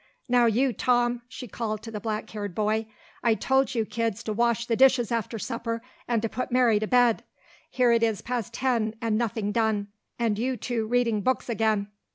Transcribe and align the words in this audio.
"Now 0.27 0.47
you, 0.47 0.73
Tom," 0.73 1.21
she 1.27 1.47
called 1.47 1.83
to 1.83 1.91
the 1.91 1.99
black 1.99 2.27
haired 2.31 2.55
boy. 2.55 2.87
"I 3.23 3.35
told 3.35 3.75
you 3.75 3.85
kids 3.85 4.23
to 4.23 4.33
wash 4.33 4.65
the 4.65 4.75
dishes 4.75 5.11
after 5.11 5.37
supper 5.37 5.83
and 6.07 6.23
to 6.23 6.27
put 6.27 6.51
Mary 6.51 6.79
to 6.79 6.87
bed. 6.87 7.23
Here 7.69 7.91
it 7.91 8.01
is 8.01 8.23
past 8.23 8.51
ten 8.51 8.95
and 8.99 9.15
nothing 9.15 9.51
done 9.51 9.89
and 10.17 10.39
you 10.39 10.57
two 10.57 10.87
reading 10.87 11.21
books 11.21 11.49
again." 11.49 11.89